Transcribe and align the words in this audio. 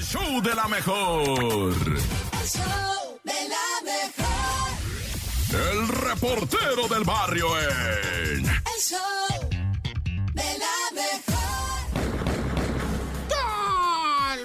el 0.00 0.06
show 0.06 0.40
de 0.40 0.54
la 0.54 0.66
mejor. 0.66 1.28
El 1.28 2.48
show 2.48 3.20
de 3.22 3.48
la 3.54 3.68
mejor. 3.84 4.70
El 5.52 5.88
reportero 5.88 6.88
del 6.88 7.04
barrio 7.04 7.46
en. 7.60 8.46
El 8.46 8.80
show 8.80 9.50
de 10.32 10.58
la 10.58 10.76
mejor. 10.94 11.40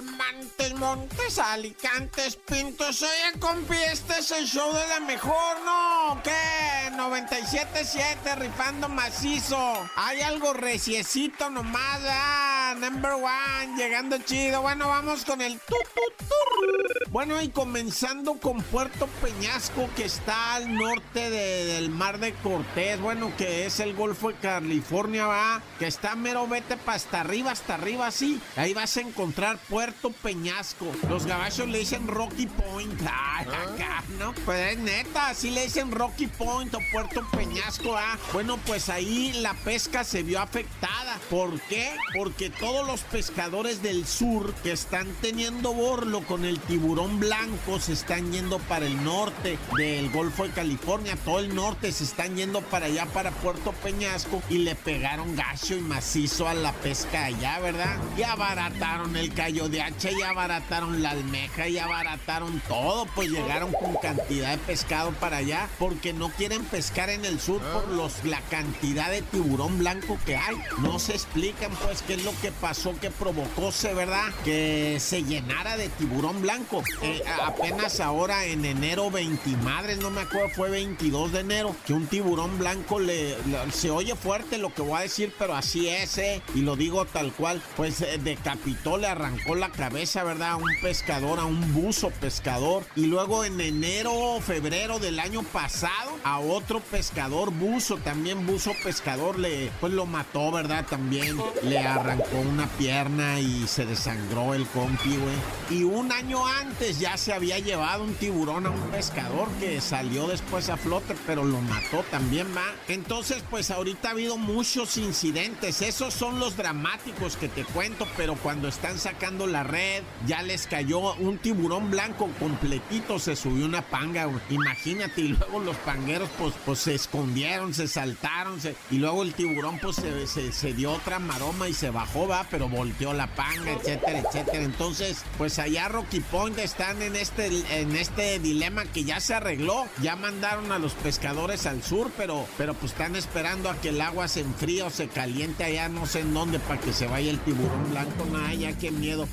Montes, 0.02 0.74
Montes, 0.74 1.38
Alicantes, 1.38 2.36
Pintos. 2.36 3.00
Oye, 3.02 3.38
compi, 3.40 3.76
este 3.76 4.18
es 4.18 4.30
el 4.32 4.46
show 4.46 4.72
de 4.74 4.86
la 4.88 5.00
mejor, 5.00 5.60
¿no? 5.64 6.20
¿Qué? 6.22 6.90
97.7, 6.92 8.36
rifando 8.36 8.88
macizo. 8.88 9.88
Hay 9.96 10.20
algo 10.20 10.52
reciecito 10.52 11.48
nomás, 11.48 12.00
ah, 12.04 12.65
number 12.74 13.12
one, 13.12 13.76
llegando 13.76 14.18
chido. 14.18 14.62
Bueno, 14.62 14.88
vamos 14.88 15.24
con 15.24 15.40
el 15.40 15.58
tu, 15.60 15.74
tu, 15.94 16.24
tur. 16.26 17.10
Bueno, 17.10 17.40
y 17.40 17.48
comenzando 17.48 18.34
con 18.38 18.62
Puerto 18.62 19.06
Peñasco, 19.22 19.88
que 19.96 20.04
está 20.04 20.54
al 20.54 20.74
norte 20.74 21.30
de- 21.30 21.64
del 21.66 21.90
Mar 21.90 22.18
de 22.18 22.32
Cortés, 22.34 23.00
bueno, 23.00 23.32
que 23.36 23.66
es 23.66 23.80
el 23.80 23.94
Golfo 23.94 24.28
de 24.28 24.34
California, 24.36 25.26
va, 25.26 25.62
que 25.78 25.86
está 25.86 26.14
mero, 26.16 26.46
vete 26.46 26.76
para 26.76 26.96
hasta 26.96 27.20
arriba, 27.20 27.52
hasta 27.52 27.74
arriba, 27.74 28.10
sí. 28.10 28.40
Ahí 28.56 28.74
vas 28.74 28.96
a 28.96 29.00
encontrar 29.02 29.58
Puerto 29.68 30.10
Peñasco. 30.10 30.86
Los 31.08 31.26
gabachos 31.26 31.68
le 31.68 31.78
dicen 31.78 32.06
Rocky 32.08 32.46
Point. 32.46 33.00
Ay, 33.06 33.46
acá, 33.46 34.02
¿no? 34.18 34.32
Pues 34.44 34.72
es 34.72 34.78
neta, 34.78 35.28
así 35.28 35.50
le 35.50 35.64
dicen 35.64 35.90
Rocky 35.92 36.26
Point 36.26 36.74
o 36.74 36.78
Puerto 36.92 37.26
Peñasco, 37.30 37.96
ah. 37.96 38.18
Bueno, 38.32 38.58
pues 38.66 38.88
ahí 38.88 39.32
la 39.34 39.54
pesca 39.54 40.04
se 40.04 40.22
vio 40.22 40.40
afectada. 40.40 41.18
¿Por 41.30 41.60
qué? 41.62 41.92
Porque 42.16 42.50
todos 42.66 42.84
los 42.84 43.02
pescadores 43.02 43.80
del 43.80 44.04
sur 44.08 44.52
que 44.64 44.72
están 44.72 45.06
teniendo 45.20 45.72
borlo 45.72 46.22
con 46.22 46.44
el 46.44 46.58
tiburón 46.58 47.20
blanco 47.20 47.78
se 47.78 47.92
están 47.92 48.32
yendo 48.32 48.58
para 48.58 48.86
el 48.86 49.04
norte 49.04 49.56
del 49.76 50.10
Golfo 50.10 50.42
de 50.42 50.50
California. 50.50 51.16
Todo 51.24 51.38
el 51.38 51.54
norte 51.54 51.92
se 51.92 52.02
están 52.02 52.34
yendo 52.34 52.62
para 52.62 52.86
allá, 52.86 53.06
para 53.06 53.30
Puerto 53.30 53.70
Peñasco, 53.70 54.42
y 54.50 54.58
le 54.58 54.74
pegaron 54.74 55.36
gacho 55.36 55.76
y 55.76 55.80
macizo 55.80 56.48
a 56.48 56.54
la 56.54 56.72
pesca 56.72 57.26
allá, 57.26 57.60
¿verdad? 57.60 57.98
Y 58.18 58.24
abarataron 58.24 59.14
el 59.14 59.32
callo 59.32 59.68
de 59.68 59.82
hacha, 59.82 60.10
y 60.10 60.20
abarataron 60.22 61.04
la 61.04 61.10
almeja, 61.10 61.68
y 61.68 61.78
abarataron 61.78 62.60
todo. 62.66 63.06
Pues 63.14 63.30
llegaron 63.30 63.70
con 63.74 63.94
cantidad 64.02 64.50
de 64.50 64.58
pescado 64.58 65.12
para 65.12 65.36
allá, 65.36 65.68
porque 65.78 66.12
no 66.12 66.30
quieren 66.30 66.64
pescar 66.64 67.10
en 67.10 67.24
el 67.26 67.38
sur 67.38 67.60
por 67.60 67.86
los, 67.92 68.24
la 68.24 68.40
cantidad 68.40 69.08
de 69.08 69.22
tiburón 69.22 69.78
blanco 69.78 70.18
que 70.26 70.34
hay. 70.34 70.56
No 70.78 70.98
se 70.98 71.12
explican, 71.12 71.70
pues, 71.84 72.02
qué 72.02 72.14
es 72.14 72.24
lo 72.24 72.32
que 72.40 72.45
pasó 72.52 72.94
que 73.00 73.10
provocó, 73.10 73.70
¿verdad? 73.94 74.32
Que 74.44 74.98
se 75.00 75.22
llenara 75.22 75.76
de 75.76 75.88
tiburón 75.88 76.42
blanco. 76.42 76.82
Eh, 77.02 77.22
apenas 77.42 78.00
ahora 78.00 78.44
en 78.44 78.64
enero 78.64 79.10
20, 79.10 79.50
madres, 79.58 79.98
no 79.98 80.10
me 80.10 80.20
acuerdo, 80.22 80.48
fue 80.54 80.70
22 80.70 81.32
de 81.32 81.40
enero, 81.40 81.76
que 81.86 81.92
un 81.92 82.06
tiburón 82.06 82.58
blanco 82.58 82.98
le, 82.98 83.30
le- 83.30 83.72
se 83.72 83.90
oye 83.90 84.14
fuerte 84.16 84.58
lo 84.58 84.72
que 84.72 84.82
voy 84.82 84.98
a 84.98 85.02
decir, 85.02 85.32
pero 85.38 85.54
así 85.54 85.88
es, 85.88 86.18
¿eh? 86.18 86.42
Y 86.54 86.60
lo 86.62 86.76
digo 86.76 87.04
tal 87.04 87.32
cual, 87.32 87.60
pues 87.76 88.00
eh, 88.02 88.18
decapitó, 88.22 88.96
le 88.98 89.06
arrancó 89.08 89.54
la 89.54 89.70
cabeza, 89.70 90.22
¿verdad? 90.24 90.52
A 90.52 90.56
un 90.56 90.70
pescador, 90.82 91.38
a 91.40 91.44
un 91.44 91.72
buzo 91.74 92.10
pescador. 92.10 92.84
Y 92.96 93.06
luego 93.06 93.44
en 93.44 93.60
enero, 93.60 94.38
febrero 94.40 94.98
del 94.98 95.18
año 95.20 95.42
pasado, 95.42 96.16
a 96.24 96.38
otro 96.38 96.80
pescador 96.80 97.50
buzo, 97.50 97.96
también 97.98 98.46
buzo 98.46 98.72
pescador, 98.82 99.38
le, 99.38 99.70
pues 99.80 99.92
lo 99.92 100.06
mató, 100.06 100.50
¿verdad? 100.52 100.84
También 100.88 101.36
le 101.62 101.78
arrancó 101.78 102.35
una 102.40 102.66
pierna 102.78 103.40
y 103.40 103.66
se 103.66 103.84
desangró 103.86 104.54
el 104.54 104.66
compi, 104.66 105.16
güey. 105.16 105.36
Y 105.80 105.84
un 105.84 106.12
año 106.12 106.46
antes 106.46 106.98
ya 107.00 107.16
se 107.16 107.32
había 107.32 107.58
llevado 107.58 108.04
un 108.04 108.14
tiburón 108.14 108.66
a 108.66 108.70
un 108.70 108.80
pescador 108.90 109.48
que 109.60 109.80
salió 109.80 110.28
después 110.28 110.68
a 110.68 110.76
flote, 110.76 111.14
pero 111.26 111.44
lo 111.44 111.60
mató 111.62 112.04
también, 112.10 112.46
va. 112.56 112.64
Entonces, 112.88 113.42
pues 113.50 113.70
ahorita 113.70 114.08
ha 114.08 114.12
habido 114.12 114.36
muchos 114.36 114.96
incidentes. 114.96 115.82
Esos 115.82 116.14
son 116.14 116.38
los 116.38 116.56
dramáticos 116.56 117.36
que 117.36 117.48
te 117.48 117.64
cuento, 117.64 118.06
pero 118.16 118.34
cuando 118.36 118.68
están 118.68 118.98
sacando 118.98 119.46
la 119.46 119.62
red, 119.64 120.02
ya 120.26 120.42
les 120.42 120.66
cayó 120.66 121.14
un 121.14 121.38
tiburón 121.38 121.90
blanco 121.90 122.28
completito, 122.38 123.18
se 123.18 123.34
subió 123.36 123.66
una 123.66 123.82
panga. 123.82 124.28
Imagínate, 124.50 125.20
y 125.22 125.28
luego 125.28 125.60
los 125.60 125.76
pangueros, 125.78 126.28
pues, 126.38 126.54
pues 126.64 126.78
se 126.78 126.94
escondieron, 126.94 127.74
se 127.74 127.88
saltaron, 127.88 128.60
se- 128.60 128.76
y 128.90 128.98
luego 128.98 129.22
el 129.22 129.34
tiburón, 129.34 129.78
pues 129.80 129.96
se- 129.96 130.52
se 130.52 130.72
dio 130.72 130.92
otra 130.92 131.18
maroma 131.18 131.68
y 131.68 131.74
se 131.74 131.90
bajó, 131.90 132.25
va, 132.26 132.46
pero 132.50 132.68
volteó 132.68 133.12
la 133.12 133.26
panga, 133.34 133.72
etcétera, 133.72 134.20
etcétera. 134.20 134.62
Entonces, 134.62 135.24
pues 135.38 135.58
allá 135.58 135.88
Rocky 135.88 136.20
Point 136.20 136.58
están 136.58 137.02
en 137.02 137.16
este, 137.16 137.46
en 137.80 137.96
este 137.96 138.38
dilema 138.38 138.84
que 138.84 139.04
ya 139.04 139.20
se 139.20 139.34
arregló. 139.34 139.86
Ya 140.02 140.16
mandaron 140.16 140.72
a 140.72 140.78
los 140.78 140.94
pescadores 140.94 141.66
al 141.66 141.82
sur, 141.82 142.10
pero, 142.16 142.46
pero 142.56 142.74
pues 142.74 142.92
están 142.92 143.16
esperando 143.16 143.70
a 143.70 143.80
que 143.80 143.90
el 143.90 144.00
agua 144.00 144.28
se 144.28 144.40
enfríe 144.40 144.82
o 144.82 144.90
se 144.90 145.08
caliente 145.08 145.64
allá, 145.64 145.88
no 145.88 146.06
sé 146.06 146.20
en 146.20 146.34
dónde, 146.34 146.58
para 146.58 146.80
que 146.80 146.92
se 146.92 147.06
vaya 147.06 147.30
el 147.30 147.38
tiburón 147.40 147.90
blanco. 147.90 148.26
Nah, 148.32 148.52
ya 148.52 148.76
qué 148.76 148.90
miedo. 148.90 149.28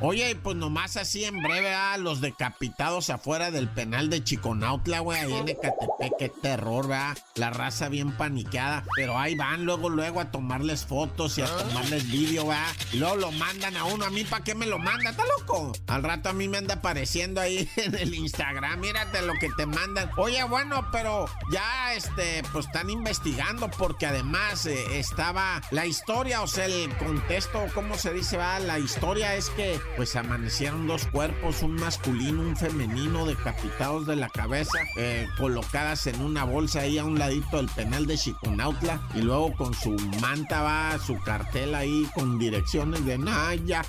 Oye, 0.00 0.36
pues 0.36 0.56
nomás 0.56 0.96
así 0.96 1.24
en 1.24 1.42
breve, 1.42 1.74
ah, 1.74 1.96
los 1.98 2.20
decapitados 2.20 3.10
afuera 3.10 3.50
del 3.50 3.68
penal 3.68 4.08
de 4.10 4.22
Chiconautla, 4.22 5.00
güey, 5.00 5.18
ahí 5.18 5.32
en 5.32 5.48
Ecatepec, 5.48 6.12
qué 6.16 6.28
terror, 6.28 6.86
¿verdad? 6.86 7.18
La 7.34 7.50
raza 7.50 7.88
bien 7.88 8.12
paniqueada, 8.12 8.84
pero 8.94 9.18
ahí 9.18 9.34
van 9.34 9.64
luego, 9.64 9.88
luego 9.88 10.20
a 10.20 10.30
tomarles 10.30 10.86
fotos 10.86 11.36
y 11.38 11.42
a 11.42 11.46
tomarles 11.46 12.08
vídeo, 12.12 12.46
¿verdad? 12.46 12.68
Y 12.92 12.98
luego 12.98 13.16
lo 13.16 13.32
mandan 13.32 13.76
a 13.76 13.84
uno, 13.86 14.04
a 14.04 14.10
mí, 14.10 14.22
¿para 14.22 14.44
qué 14.44 14.54
me 14.54 14.66
lo 14.66 14.78
manda? 14.78 15.10
¿Está 15.10 15.24
loco? 15.38 15.72
Al 15.88 16.04
rato 16.04 16.28
a 16.28 16.32
mí 16.32 16.46
me 16.46 16.58
anda 16.58 16.74
apareciendo 16.74 17.40
ahí 17.40 17.68
en 17.76 17.96
el 17.96 18.14
Instagram, 18.14 18.78
mírate 18.78 19.22
lo 19.22 19.34
que 19.34 19.48
te 19.56 19.66
mandan. 19.66 20.10
Oye, 20.16 20.44
bueno, 20.44 20.86
pero 20.92 21.26
ya, 21.50 21.94
este, 21.94 22.44
pues 22.52 22.66
están 22.66 22.88
investigando 22.88 23.68
porque 23.68 24.06
además 24.06 24.64
eh, 24.66 24.96
estaba 24.96 25.60
la 25.72 25.86
historia, 25.86 26.42
o 26.42 26.46
sea, 26.46 26.66
el 26.66 26.88
contexto, 26.98 27.66
¿cómo 27.74 27.98
se 27.98 28.12
dice? 28.12 28.36
Va? 28.36 28.60
La 28.60 28.78
historia 28.78 29.34
es 29.34 29.50
que 29.50 29.80
pues 29.96 30.16
amanecieron 30.16 30.86
dos 30.86 31.06
cuerpos, 31.06 31.62
un 31.62 31.74
masculino, 31.74 32.42
un 32.42 32.56
femenino, 32.56 33.26
decapitados 33.26 34.06
de 34.06 34.16
la 34.16 34.28
cabeza, 34.28 34.78
eh, 34.96 35.28
colocadas 35.36 36.06
en 36.06 36.20
una 36.20 36.44
bolsa 36.44 36.80
ahí 36.80 36.98
a 36.98 37.04
un 37.04 37.18
ladito 37.18 37.56
del 37.56 37.68
penal 37.68 38.06
de 38.06 38.16
Chiconautla 38.16 39.00
y 39.14 39.22
luego 39.22 39.54
con 39.54 39.74
su 39.74 39.90
manta 40.20 40.62
va, 40.62 40.98
su 40.98 41.18
cartel 41.20 41.74
ahí 41.74 42.08
con 42.14 42.38
direcciones 42.38 43.04
de 43.04 43.18
Naya. 43.18 43.82